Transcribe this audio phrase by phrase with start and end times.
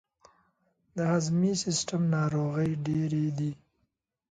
[0.95, 3.51] د هضمي سیستم ناروغۍ ډیرې دي.